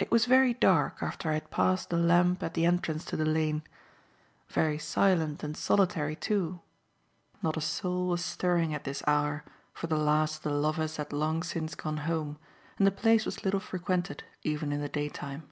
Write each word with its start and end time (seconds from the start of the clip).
It 0.00 0.10
was 0.10 0.26
very 0.26 0.54
dark 0.54 1.04
after 1.04 1.30
I 1.30 1.34
had 1.34 1.52
passed 1.52 1.90
the 1.90 1.96
lamp 1.96 2.42
at 2.42 2.54
the 2.54 2.66
entrance 2.66 3.04
to 3.04 3.16
the 3.16 3.24
lane. 3.24 3.62
Very 4.48 4.76
silent 4.76 5.44
and 5.44 5.56
solitary 5.56 6.16
too. 6.16 6.62
Not 7.40 7.56
a 7.56 7.60
soul 7.60 8.08
was 8.08 8.24
stirring 8.24 8.74
at 8.74 8.82
this 8.82 9.04
hour, 9.06 9.44
for 9.72 9.86
the 9.86 9.94
last 9.96 10.38
of 10.38 10.42
the 10.42 10.50
lovers 10.58 10.96
had 10.96 11.12
long 11.12 11.44
since 11.44 11.76
gone 11.76 11.98
home 11.98 12.38
and 12.76 12.88
the 12.88 12.90
place 12.90 13.24
was 13.24 13.44
little 13.44 13.60
frequented 13.60 14.24
even 14.42 14.72
in 14.72 14.80
the 14.80 14.88
daytime. 14.88 15.48